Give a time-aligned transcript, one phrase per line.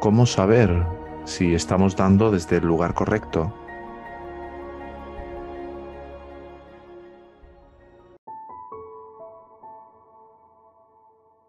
[0.00, 0.86] ¿cómo saber
[1.24, 3.52] si estamos dando desde el lugar correcto?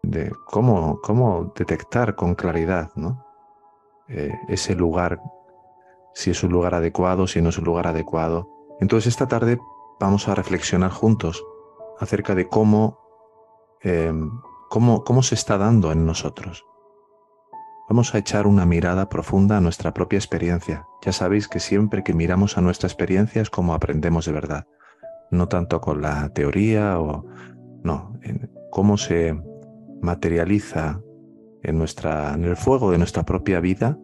[0.03, 3.25] De cómo, cómo detectar con claridad ¿no?
[4.09, 5.21] Eh, ese lugar,
[6.13, 8.49] si es un lugar adecuado, si no es un lugar adecuado.
[8.81, 9.57] Entonces esta tarde
[10.01, 11.41] vamos a reflexionar juntos
[11.99, 12.99] acerca de cómo,
[13.81, 14.29] em,
[14.69, 16.65] cómo, cómo se está dando en nosotros.
[17.91, 20.87] Vamos a echar una mirada profunda a nuestra propia experiencia.
[21.03, 24.65] Ya sabéis que siempre que miramos a nuestra experiencia es como aprendemos de verdad.
[25.29, 27.25] No tanto con la teoría o...
[27.83, 28.17] No,
[28.69, 29.37] cómo se
[30.01, 31.01] materializa
[31.63, 33.99] en, nuestra, en el fuego de nuestra propia vida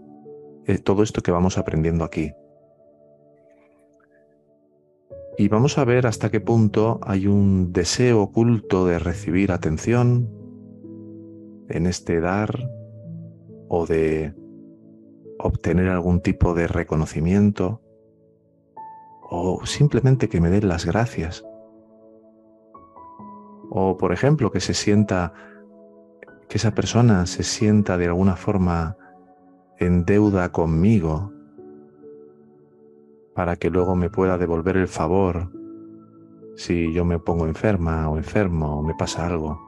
[0.66, 2.34] eh, todo esto que vamos aprendiendo aquí.
[5.38, 10.30] Y vamos a ver hasta qué punto hay un deseo oculto de recibir atención
[11.70, 12.68] en este dar
[13.70, 14.34] o de
[15.40, 17.82] obtener algún tipo de reconocimiento
[19.30, 21.46] o simplemente que me den las gracias.
[23.70, 25.34] O por ejemplo que se sienta,
[26.48, 28.98] que esa persona se sienta de alguna forma
[29.78, 31.34] en deuda conmigo
[33.36, 35.52] para que luego me pueda devolver el favor
[36.56, 39.67] si yo me pongo enferma o enfermo o me pasa algo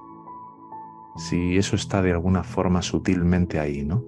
[1.20, 4.06] si eso está de alguna forma sutilmente ahí, ¿no?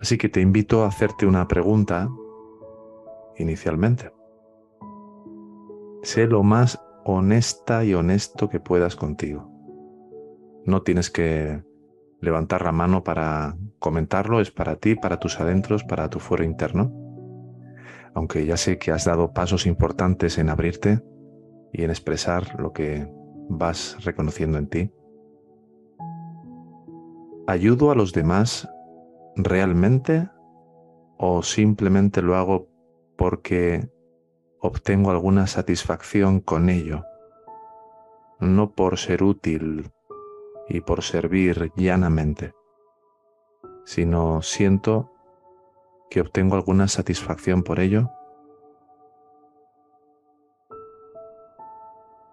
[0.00, 2.08] Así que te invito a hacerte una pregunta
[3.36, 4.12] inicialmente.
[6.02, 9.48] Sé lo más honesta y honesto que puedas contigo.
[10.64, 11.62] No tienes que
[12.20, 16.92] levantar la mano para comentarlo, es para ti, para tus adentros, para tu fuero interno.
[18.12, 21.00] Aunque ya sé que has dado pasos importantes en abrirte
[21.72, 23.08] y en expresar lo que
[23.48, 24.90] vas reconociendo en ti?
[27.46, 28.68] ¿Ayudo a los demás
[29.36, 30.28] realmente
[31.18, 32.68] o simplemente lo hago
[33.16, 33.88] porque
[34.60, 37.04] obtengo alguna satisfacción con ello?
[38.40, 39.90] No por ser útil
[40.68, 42.52] y por servir llanamente,
[43.84, 45.12] sino siento
[46.10, 48.10] que obtengo alguna satisfacción por ello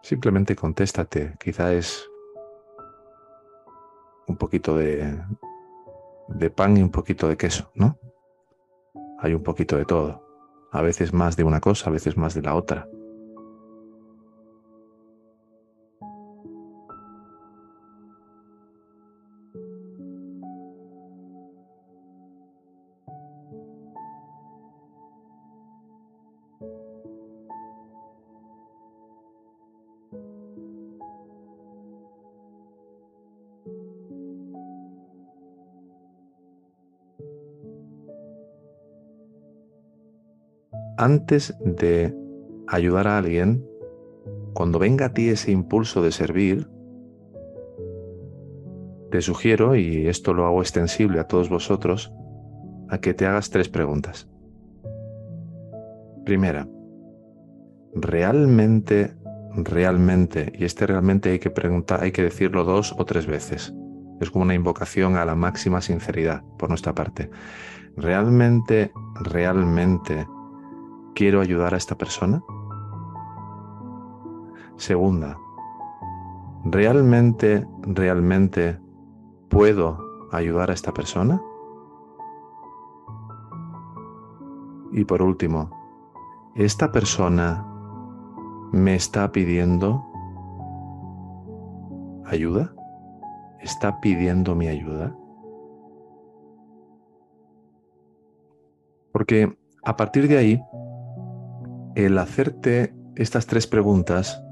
[0.04, 2.10] Simplemente contéstate, quizá es
[4.28, 5.18] un poquito de,
[6.28, 7.98] de pan y un poquito de queso, ¿no?
[9.20, 10.22] Hay un poquito de todo,
[10.74, 12.86] a veces más de una cosa, a veces más de la otra.
[41.04, 42.16] Antes de
[42.68, 43.66] ayudar a alguien,
[44.54, 46.70] cuando venga a ti ese impulso de servir,
[49.12, 52.12] te sugiero, y esto lo hago extensible a todos vosotros,
[52.90, 54.30] a que te hagas tres preguntas.
[56.26, 56.68] Primera,
[57.94, 59.14] ¿realmente,
[59.56, 63.74] realmente, y este realmente hay que preguntar, hay que decirlo dos o tres veces?
[64.22, 67.30] Es como una invocación a la máxima sinceridad por nuestra parte.
[67.98, 68.92] ¿Realmente,
[69.22, 70.26] realmente
[71.16, 72.44] ¿Quiero ayudar a esta persona?
[74.78, 75.38] Segunda,
[76.66, 78.80] ¿realmente, realmente
[79.50, 80.00] puedo
[80.32, 81.40] ayudar a esta persona?
[84.92, 85.70] Y por último,
[86.56, 87.64] ¿esta persona
[88.72, 90.04] me está pidiendo
[92.26, 92.74] ayuda?
[93.62, 95.16] ¿Está pidiendo mi ayuda?
[99.12, 100.64] Porque a partir de ahí
[101.96, 104.44] el hacerte estas tres preguntas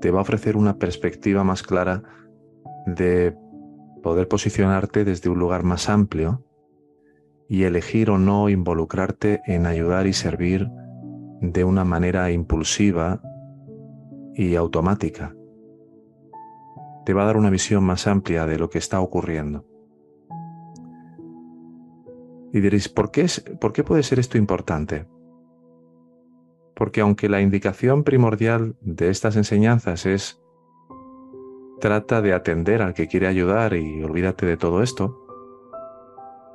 [0.00, 2.02] te va a ofrecer una perspectiva más clara
[2.86, 3.36] de
[4.02, 6.44] poder posicionarte desde un lugar más amplio
[7.48, 10.68] y elegir o no involucrarte en ayudar y servir
[11.40, 13.20] de una manera impulsiva
[14.34, 15.34] y automática.
[17.04, 19.66] Te va a dar una visión más amplia de lo que está ocurriendo.
[22.52, 25.06] Y diréis, ¿por qué, es, ¿por qué puede ser esto importante?
[26.80, 30.40] Porque aunque la indicación primordial de estas enseñanzas es
[31.78, 35.22] trata de atender al que quiere ayudar y olvídate de todo esto,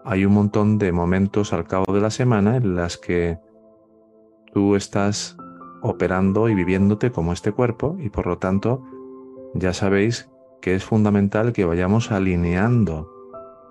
[0.03, 3.37] hay un montón de momentos al cabo de la semana en las que
[4.51, 5.37] tú estás
[5.83, 8.83] operando y viviéndote como este cuerpo y por lo tanto
[9.53, 10.27] ya sabéis
[10.59, 13.11] que es fundamental que vayamos alineando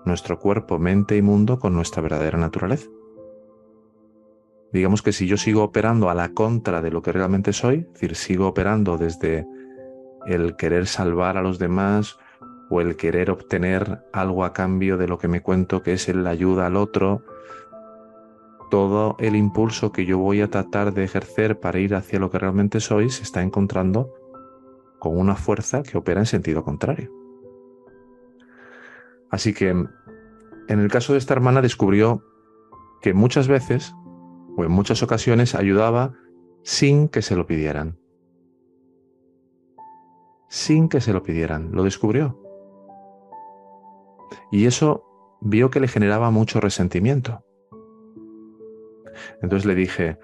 [0.05, 2.87] nuestro cuerpo, mente y mundo con nuestra verdadera naturaleza.
[4.75, 7.93] Digamos que si yo sigo operando a la contra de lo que realmente soy, es
[7.93, 9.47] decir, sigo operando desde
[10.25, 12.17] el querer salvar a los demás
[12.69, 16.31] o el querer obtener algo a cambio de lo que me cuento que es la
[16.31, 17.23] ayuda al otro,
[18.69, 22.39] todo el impulso que yo voy a tratar de ejercer para ir hacia lo que
[22.39, 24.13] realmente soy se está encontrando
[24.99, 27.13] con una fuerza que opera en sentido contrario.
[29.29, 29.89] Así que en
[30.67, 32.25] el caso de esta hermana descubrió
[33.01, 33.95] que muchas veces
[34.55, 36.13] o en muchas ocasiones ayudaba
[36.63, 37.99] sin que se lo pidieran.
[40.49, 42.39] Sin que se lo pidieran, lo descubrió.
[44.51, 45.03] Y eso
[45.41, 47.43] vio que le generaba mucho resentimiento.
[49.41, 50.17] Entonces le dije,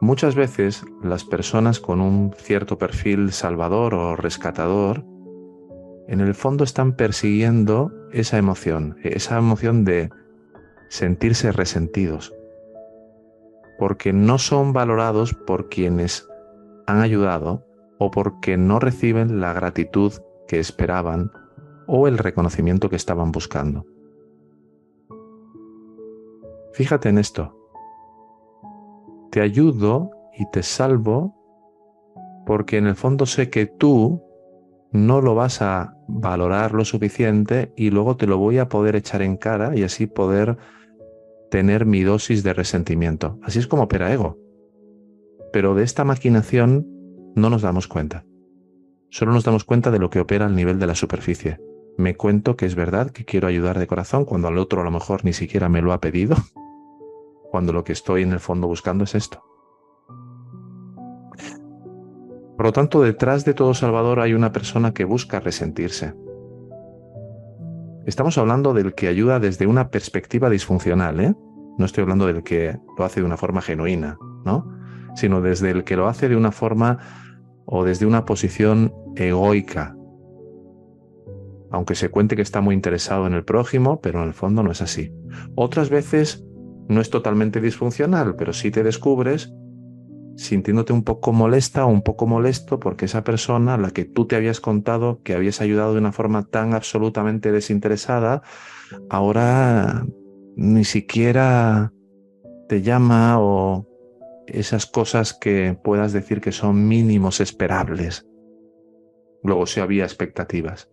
[0.00, 5.04] muchas veces las personas con un cierto perfil salvador o rescatador,
[6.08, 10.10] en el fondo están persiguiendo esa emoción, esa emoción de
[10.88, 12.34] sentirse resentidos,
[13.80, 16.28] porque no son valorados por quienes
[16.86, 17.64] han ayudado
[17.98, 20.12] o porque no reciben la gratitud
[20.46, 21.32] que esperaban
[21.86, 23.86] o el reconocimiento que estaban buscando.
[26.74, 27.56] Fíjate en esto.
[29.30, 31.34] Te ayudo y te salvo
[32.44, 34.22] porque en el fondo sé que tú
[34.92, 39.22] no lo vas a valorar lo suficiente y luego te lo voy a poder echar
[39.22, 40.58] en cara y así poder
[41.50, 43.38] tener mi dosis de resentimiento.
[43.42, 44.38] Así es como opera ego.
[45.52, 46.86] Pero de esta maquinación
[47.34, 48.24] no nos damos cuenta.
[49.10, 51.58] Solo nos damos cuenta de lo que opera al nivel de la superficie
[52.00, 54.90] me cuento que es verdad que quiero ayudar de corazón cuando al otro a lo
[54.90, 56.36] mejor ni siquiera me lo ha pedido,
[57.50, 59.44] cuando lo que estoy en el fondo buscando es esto.
[62.56, 66.14] Por lo tanto, detrás de todo Salvador hay una persona que busca resentirse.
[68.06, 71.34] Estamos hablando del que ayuda desde una perspectiva disfuncional, ¿eh?
[71.78, 74.66] No estoy hablando del que lo hace de una forma genuina, ¿no?
[75.14, 76.98] Sino desde el que lo hace de una forma
[77.66, 79.96] o desde una posición egoica,
[81.70, 84.72] aunque se cuente que está muy interesado en el prójimo, pero en el fondo no
[84.72, 85.12] es así.
[85.54, 86.44] Otras veces
[86.88, 89.52] no es totalmente disfuncional, pero sí te descubres
[90.36, 94.26] sintiéndote un poco molesta o un poco molesto porque esa persona a la que tú
[94.26, 98.42] te habías contado que habías ayudado de una forma tan absolutamente desinteresada,
[99.08, 100.06] ahora
[100.56, 101.92] ni siquiera
[102.68, 103.86] te llama o
[104.46, 108.26] esas cosas que puedas decir que son mínimos esperables.
[109.42, 110.90] Luego si había expectativas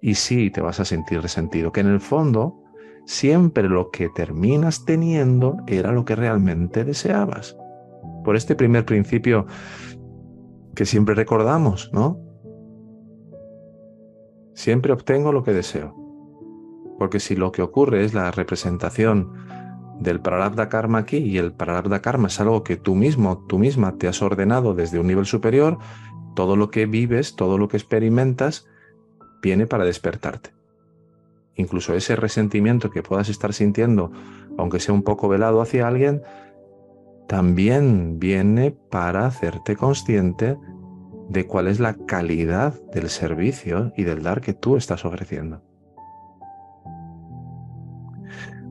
[0.00, 2.60] y sí te vas a sentir resentido, que en el fondo
[3.06, 7.56] siempre lo que terminas teniendo era lo que realmente deseabas.
[8.24, 9.46] Por este primer principio
[10.74, 12.20] que siempre recordamos, ¿no?
[14.54, 15.94] Siempre obtengo lo que deseo.
[16.98, 19.32] Porque si lo que ocurre es la representación
[20.00, 23.96] del prarabdha karma aquí y el prarabdha karma es algo que tú mismo, tú misma
[23.96, 25.78] te has ordenado desde un nivel superior,
[26.34, 28.66] todo lo que vives, todo lo que experimentas,
[29.42, 30.50] viene para despertarte.
[31.56, 34.10] Incluso ese resentimiento que puedas estar sintiendo,
[34.58, 36.22] aunque sea un poco velado hacia alguien,
[37.26, 40.56] también viene para hacerte consciente
[41.28, 45.62] de cuál es la calidad del servicio y del dar que tú estás ofreciendo.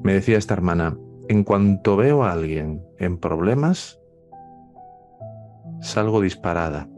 [0.03, 0.97] Me decía esta hermana,
[1.29, 3.99] en cuanto veo a alguien en problemas,
[5.79, 6.89] salgo disparada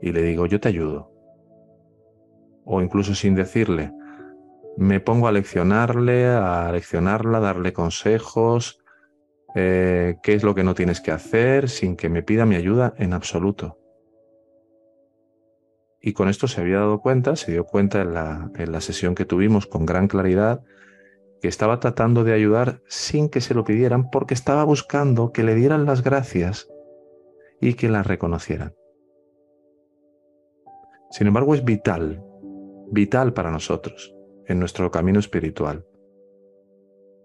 [0.00, 1.12] y le digo, yo te ayudo
[2.64, 3.92] o incluso sin decirle,
[4.76, 8.81] me pongo a leccionarle, a leccionarla, darle consejos,
[9.54, 12.94] eh, qué es lo que no tienes que hacer, sin que me pida mi ayuda
[12.98, 13.78] en absoluto.
[16.00, 19.14] Y con esto se había dado cuenta, se dio cuenta en la, en la sesión
[19.14, 20.62] que tuvimos con gran claridad,
[21.40, 25.54] que estaba tratando de ayudar sin que se lo pidieran porque estaba buscando que le
[25.54, 26.68] dieran las gracias
[27.60, 28.74] y que las reconocieran.
[31.10, 32.22] Sin embargo, es vital
[32.92, 34.14] vital para nosotros
[34.46, 35.86] en nuestro camino espiritual.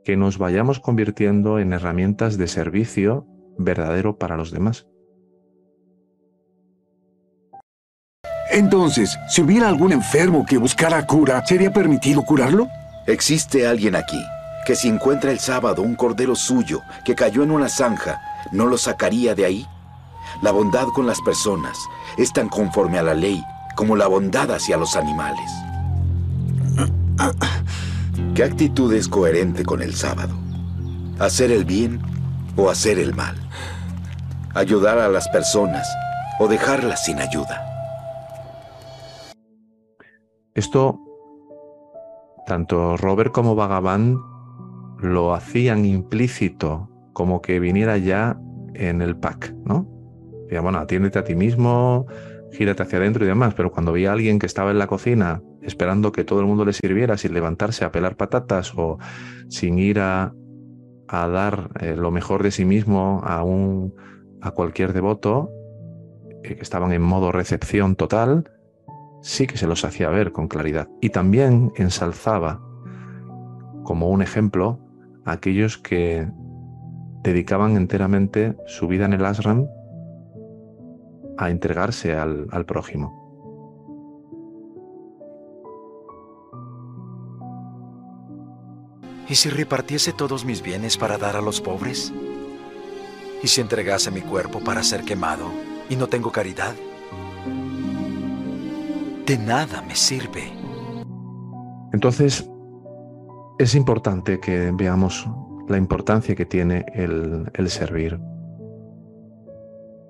[0.07, 4.87] Que nos vayamos convirtiendo en herramientas de servicio verdadero para los demás.
[8.49, 12.69] Entonces, si hubiera algún enfermo que buscara cura, ¿sería permitido curarlo?
[13.05, 14.23] Existe alguien aquí
[14.65, 18.21] que si encuentra el sábado un cordero suyo que cayó en una zanja,
[18.53, 19.65] ¿no lo sacaría de ahí?
[20.41, 21.77] La bondad con las personas
[22.17, 23.43] es tan conforme a la ley
[23.75, 25.51] como la bondad hacia los animales.
[28.38, 30.36] ¿Qué actitud es coherente con el sábado?
[31.17, 32.00] ¿Hacer el bien
[32.56, 33.36] o hacer el mal?
[34.53, 35.88] ¿Ayudar a las personas
[36.39, 37.65] o dejarlas sin ayuda?
[40.53, 41.00] Esto
[42.46, 44.20] tanto Robert como Vagabán
[45.00, 48.39] lo hacían implícito, como que viniera ya
[48.75, 49.88] en el pack, ¿no?
[50.44, 52.06] Decía, bueno, atiéndete a ti mismo,
[52.51, 55.41] gírate hacia adentro y demás, pero cuando veía a alguien que estaba en la cocina
[55.67, 58.97] esperando que todo el mundo le sirviera sin levantarse a pelar patatas o
[59.50, 60.33] sin ir a,
[61.09, 63.93] dar eh, lo mejor de sí mismo a, un,
[64.41, 65.50] a cualquier devoto,
[66.43, 68.50] eh, que estaban en modo recepción total,
[69.21, 70.89] sí que se los hacía ver con claridad.
[71.01, 72.62] Y también ensalzaba
[73.83, 74.79] como un ejemplo
[75.25, 76.27] a aquellos que
[77.24, 79.67] dedicaban enteramente su vida en el ashram
[81.38, 83.26] a entregarse al, al prójimo.
[89.29, 92.13] ¿Y si repartiese todos mis bienes para dar a los pobres?
[93.43, 95.51] ¿Y si entregase mi cuerpo para ser quemado
[95.89, 96.74] y no tengo caridad?
[99.25, 100.53] De nada me sirve.
[101.91, 102.50] Entonces,
[103.60, 105.27] es importante que veamos
[105.67, 108.19] la importancia que tiene el, el servir.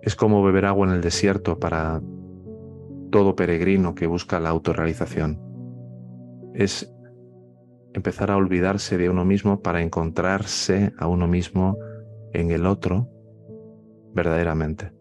[0.04, 2.02] Es como beber agua en el desierto para
[3.12, 5.42] todo peregrino que busca la autorrealización.
[6.54, 6.94] Es
[7.94, 11.78] empezar a olvidarse de uno mismo para encontrarse a uno mismo
[12.34, 13.10] en el otro
[14.14, 14.92] verdaderamente.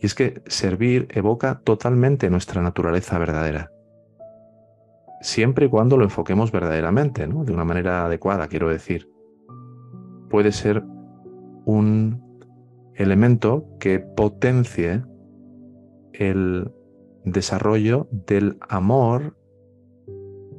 [0.00, 3.70] Y es que servir evoca totalmente nuestra naturaleza verdadera.
[5.20, 9.08] Siempre y cuando lo enfoquemos verdaderamente, de una manera adecuada, quiero decir.
[10.28, 10.82] Puede ser
[11.64, 12.40] un
[12.94, 15.04] elemento que potencie
[16.12, 16.72] el
[17.24, 19.36] desarrollo del amor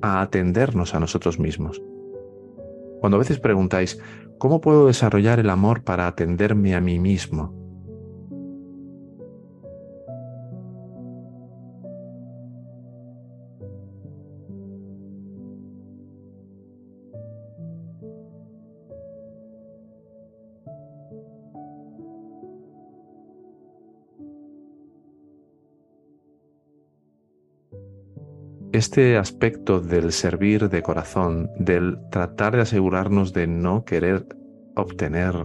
[0.04, 1.82] a atendernos a nosotros mismos.
[3.00, 4.00] Cuando a veces preguntáis,
[4.38, 7.63] ¿cómo puedo desarrollar el amor para atenderme a mí mismo?
[28.74, 34.26] Este aspecto del servir de corazón, del tratar de asegurarnos de no querer
[34.76, 35.36] obtener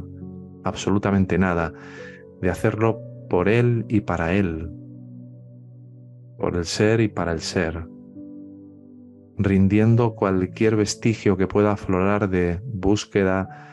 [0.64, 1.74] absolutamente nada,
[2.40, 4.70] de hacerlo por Él y para Él,
[6.38, 7.86] por el ser y para el ser,
[9.36, 13.68] rindiendo cualquier vestigio que pueda aflorar de búsqueda,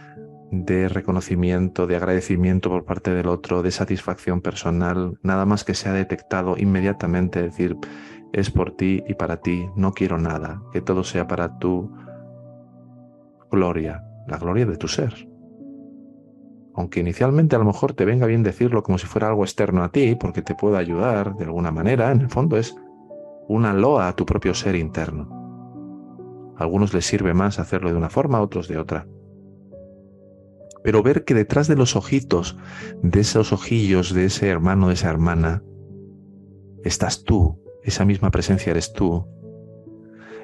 [0.52, 5.94] de reconocimiento, de agradecimiento por parte del otro, de satisfacción personal, nada más que sea
[5.94, 7.78] detectado inmediatamente, decir,
[8.34, 11.92] es por ti y para ti, no quiero nada, que todo sea para tu
[13.50, 15.30] gloria, la gloria de tu ser.
[16.74, 19.90] Aunque inicialmente a lo mejor te venga bien decirlo como si fuera algo externo a
[19.90, 22.76] ti, porque te puede ayudar de alguna manera, en el fondo es
[23.48, 25.30] una loa a tu propio ser interno.
[26.58, 29.08] A algunos les sirve más hacerlo de una forma, a otros de otra.
[30.84, 32.58] Pero ver que detrás de los ojitos,
[33.02, 35.64] de esos ojillos, de ese hermano, de esa hermana,
[36.84, 39.26] estás tú, esa misma presencia eres tú,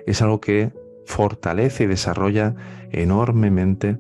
[0.06, 0.72] es algo que
[1.06, 2.56] fortalece y desarrolla
[2.92, 3.98] enormemente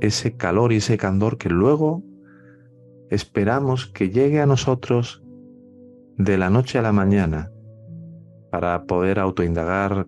[0.00, 2.02] ese calor y ese candor que luego
[3.10, 5.22] esperamos que llegue a nosotros
[6.16, 7.50] de la noche a la mañana
[8.50, 10.06] para poder autoindagar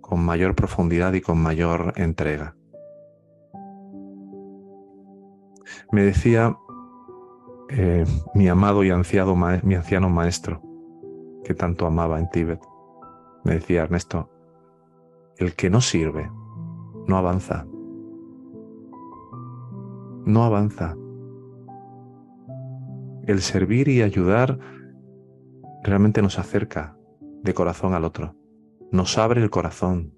[0.00, 2.54] con mayor profundidad y con mayor entrega.
[5.90, 6.56] Me decía
[7.70, 10.62] eh, mi amado y mi anciano maestro,
[11.48, 12.60] que tanto amaba en Tíbet.
[13.42, 14.28] Me decía Ernesto,
[15.38, 16.30] el que no sirve,
[17.06, 17.66] no avanza.
[20.26, 20.94] No avanza.
[23.26, 24.58] El servir y ayudar
[25.82, 26.98] realmente nos acerca
[27.42, 28.36] de corazón al otro,
[28.92, 30.12] nos abre el corazón,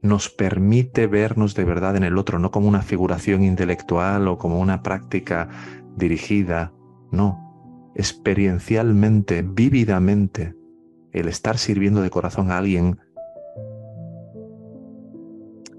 [0.00, 4.60] nos permite vernos de verdad en el otro, no como una figuración intelectual o como
[4.60, 5.48] una práctica
[5.96, 6.72] dirigida,
[7.10, 7.45] no,
[7.96, 10.54] experiencialmente, vívidamente,
[11.12, 13.00] el estar sirviendo de corazón a alguien,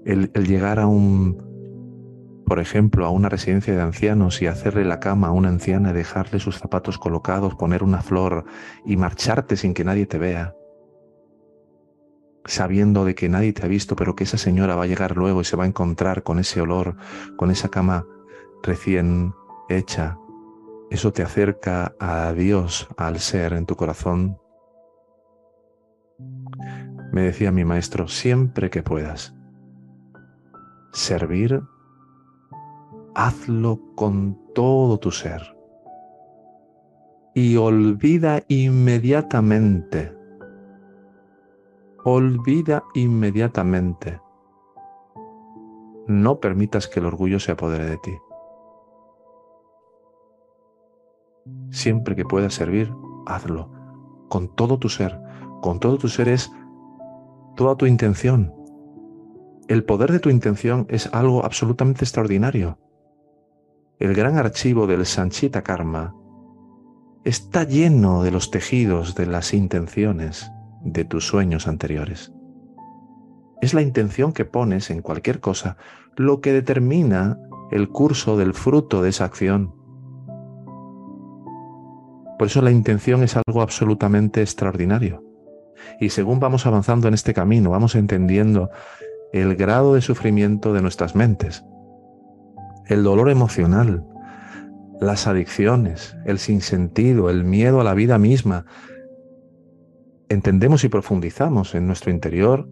[0.04, 5.28] el, llegar a un, por ejemplo, a una residencia de ancianos y hacerle la cama
[5.28, 8.44] a una anciana, dejarle sus zapatos colocados, poner una flor
[8.84, 10.56] y marcharte sin que nadie te vea,
[12.46, 15.40] sabiendo de que nadie te ha visto, pero que esa señora va a llegar luego
[15.40, 16.96] y se va a encontrar con ese olor,
[17.36, 18.06] con esa cama
[18.64, 19.34] recién
[19.68, 20.18] hecha,
[20.90, 24.38] eso te acerca a Dios, al ser en tu corazón.
[27.12, 29.34] Me decía mi maestro, siempre que puedas
[30.92, 31.62] servir,
[33.14, 35.42] hazlo con todo tu ser.
[37.34, 40.18] Y olvida inmediatamente
[42.08, 44.20] olvida inmediatamente.
[46.06, 48.12] No permitas que el orgullo se apodere de ti.
[51.70, 52.92] Siempre que puedas servir,
[53.26, 53.70] hazlo.
[54.28, 55.20] Con todo tu ser.
[55.60, 56.50] Con todo tu ser es
[57.56, 58.54] toda tu intención.
[59.68, 62.78] El poder de tu intención es algo absolutamente extraordinario.
[63.98, 66.14] El gran archivo del Sanchita Karma
[67.24, 70.50] está lleno de los tejidos de las intenciones
[70.82, 72.32] de tus sueños anteriores.
[73.60, 75.76] Es la intención que pones en cualquier cosa
[76.16, 77.38] lo que determina
[77.70, 79.74] el curso del fruto de esa acción.
[82.38, 85.24] Por eso la intención es algo absolutamente extraordinario.
[86.00, 88.70] Y según vamos avanzando en este camino, vamos entendiendo
[89.32, 91.64] el grado de sufrimiento de nuestras mentes,
[92.86, 94.04] el dolor emocional,
[95.00, 98.64] las adicciones, el sinsentido, el miedo a la vida misma.
[100.28, 102.68] Entendemos y profundizamos en nuestro interior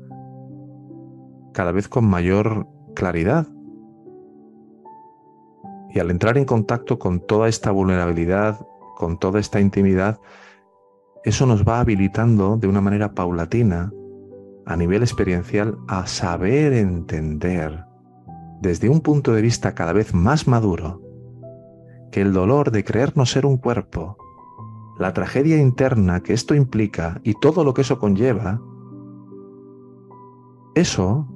[1.52, 3.46] cada vez con mayor claridad.
[5.90, 8.58] Y al entrar en contacto con toda esta vulnerabilidad,
[8.96, 10.18] con toda esta intimidad,
[11.24, 13.92] eso nos va habilitando de una manera paulatina,
[14.64, 17.84] a nivel experiencial, a saber entender
[18.60, 21.00] desde un punto de vista cada vez más maduro
[22.10, 24.16] que el dolor de creernos ser un cuerpo,
[24.98, 28.60] la tragedia interna que esto implica y todo lo que eso conlleva,
[30.74, 31.28] eso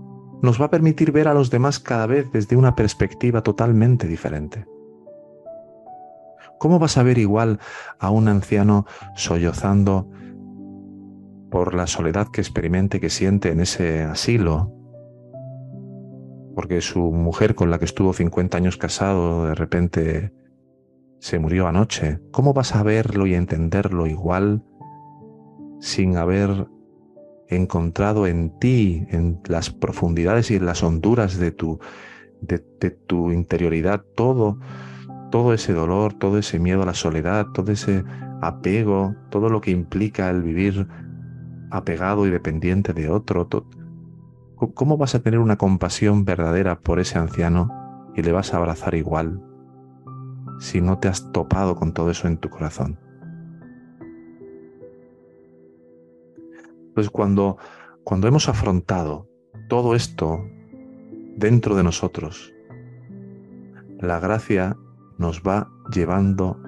[0.43, 4.67] nos va a permitir ver a los demás cada vez desde una perspectiva totalmente diferente.
[6.61, 7.59] ¿Cómo vas a ver igual
[7.99, 8.85] a un anciano
[9.17, 10.11] sollozando
[11.51, 14.71] por la soledad que experimente, que siente en ese asilo?
[16.55, 20.35] Porque su mujer con la que estuvo 50 años casado de repente
[21.19, 22.21] se murió anoche.
[22.31, 24.63] ¿Cómo vas a verlo y entenderlo igual
[25.81, 26.69] sin haber
[27.49, 31.81] encontrado en ti, en las profundidades y en las honduras de tu,
[32.43, 34.59] de, tu interioridad, todo,
[35.31, 38.05] todo ese dolor, todo ese miedo a la soledad, todo ese
[38.41, 40.87] apego, todo lo que implica el vivir
[41.71, 43.49] apegado y dependiente de otro.
[44.75, 47.71] ¿Cómo vas a tener una compasión verdadera por ese anciano
[48.15, 49.43] y le vas a abrazar igual
[50.59, 52.99] si no te has topado con todo eso en tu corazón?
[56.95, 57.57] Pues cuando,
[58.05, 59.29] cuando hemos afrontado
[59.69, 60.45] todo esto
[61.37, 62.53] dentro de nosotros,
[64.01, 64.77] la gracia
[65.21, 66.59] nos va llevando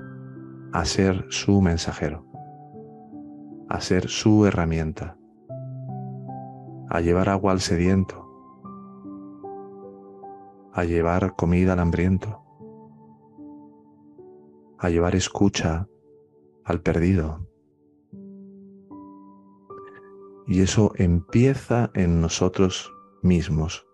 [0.74, 2.26] a ser su mensajero,
[3.70, 5.16] a ser su herramienta,
[6.90, 8.28] a llevar agua al sediento,
[10.74, 12.42] a llevar comida al hambriento,
[14.78, 15.88] a llevar escucha
[16.62, 17.48] al perdido,
[20.46, 23.86] y eso empieza en nosotros mismos,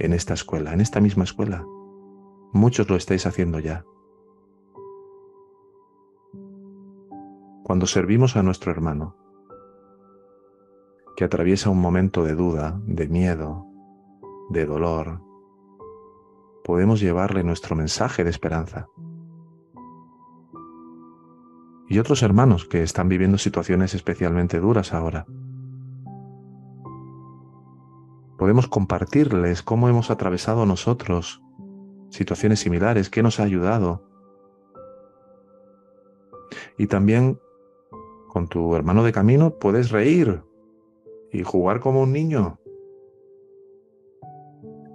[0.00, 1.64] en esta escuela, en esta misma escuela.
[2.52, 3.84] Muchos lo estáis haciendo ya.
[7.70, 9.14] Cuando servimos a nuestro hermano,
[11.16, 13.64] que atraviesa un momento de duda, de miedo,
[14.48, 15.20] de dolor,
[16.64, 18.88] podemos llevarle nuestro mensaje de esperanza.
[21.88, 25.26] Y otros hermanos que están viviendo situaciones especialmente duras ahora,
[28.36, 31.40] podemos compartirles cómo hemos atravesado nosotros
[32.08, 34.02] situaciones similares, qué nos ha ayudado.
[36.76, 37.38] Y también
[38.30, 40.42] con tu hermano de camino puedes reír
[41.32, 42.58] y jugar como un niño.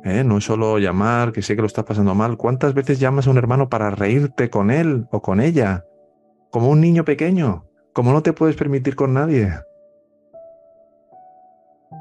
[0.03, 0.23] ¿Eh?
[0.23, 2.37] No es solo llamar, que sé que lo estás pasando mal.
[2.37, 5.83] ¿Cuántas veces llamas a un hermano para reírte con él o con ella?
[6.51, 9.51] Como un niño pequeño, como no te puedes permitir con nadie.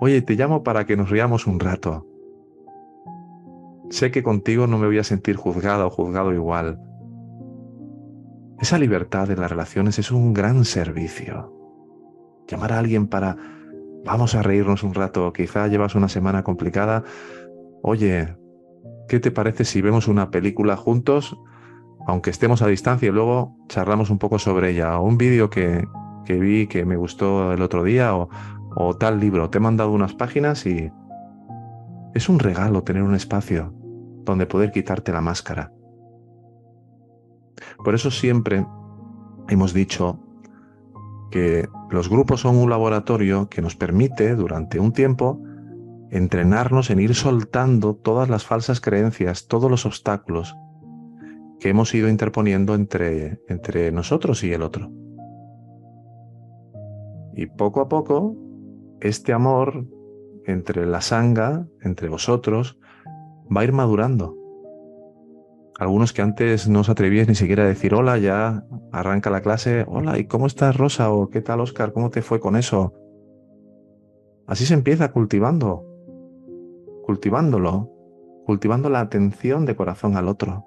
[0.00, 2.06] Oye, te llamo para que nos riamos un rato.
[3.90, 6.78] Sé que contigo no me voy a sentir juzgada o juzgado igual.
[8.60, 11.52] Esa libertad de las relaciones es un gran servicio.
[12.46, 13.36] Llamar a alguien para
[14.04, 17.04] vamos a reírnos un rato, quizá llevas una semana complicada.
[17.82, 18.36] Oye,
[19.08, 21.36] ¿qué te parece si vemos una película juntos,
[22.06, 24.98] aunque estemos a distancia y luego charlamos un poco sobre ella?
[24.98, 25.86] O un vídeo que,
[26.24, 28.28] que vi que me gustó el otro día, o,
[28.76, 30.90] o tal libro, te he mandado unas páginas y
[32.14, 33.74] es un regalo tener un espacio
[34.24, 35.73] donde poder quitarte la máscara.
[37.84, 38.66] Por eso siempre
[39.48, 40.20] hemos dicho
[41.30, 45.42] que los grupos son un laboratorio que nos permite durante un tiempo
[46.10, 50.54] entrenarnos en ir soltando todas las falsas creencias, todos los obstáculos
[51.58, 54.92] que hemos ido interponiendo entre, entre nosotros y el otro.
[57.34, 58.36] Y poco a poco
[59.00, 59.86] este amor
[60.46, 62.78] entre la sanga, entre vosotros,
[63.54, 64.36] va a ir madurando.
[65.78, 69.84] Algunos que antes no os atrevíais ni siquiera a decir hola, ya arranca la clase,
[69.88, 71.10] hola, ¿y cómo estás Rosa?
[71.10, 71.92] o ¿qué tal Oscar?
[71.92, 72.94] ¿Cómo te fue con eso?
[74.46, 75.84] Así se empieza cultivando,
[77.04, 77.90] cultivándolo,
[78.46, 80.64] cultivando la atención de corazón al otro,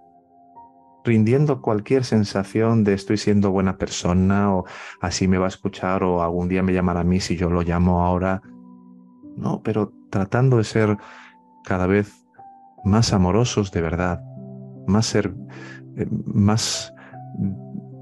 [1.05, 4.65] rindiendo cualquier sensación de estoy siendo buena persona o
[4.99, 7.61] así me va a escuchar o algún día me llamará a mí si yo lo
[7.61, 8.41] llamo ahora.
[9.37, 10.97] No, pero tratando de ser
[11.63, 12.25] cada vez
[12.83, 14.21] más amorosos de verdad,
[14.87, 15.33] más ser
[15.97, 16.93] eh, más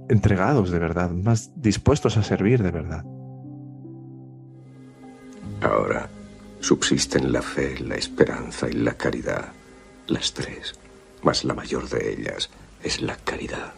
[0.10, 3.04] entregados de verdad, más dispuestos a servir de verdad.
[5.62, 6.10] Ahora
[6.60, 9.54] subsisten la fe, la esperanza y la caridad,
[10.08, 10.80] las tres,
[11.24, 12.50] mas la mayor de ellas
[12.84, 13.74] es la caridad.